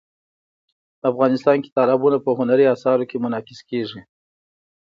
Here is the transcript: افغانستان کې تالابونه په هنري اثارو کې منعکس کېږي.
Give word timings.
افغانستان 1.09 1.57
کې 1.63 1.73
تالابونه 1.77 2.17
په 2.25 2.31
هنري 2.39 2.65
اثارو 2.75 3.03
کې 3.09 3.21
منعکس 3.23 3.59
کېږي. 3.69 4.01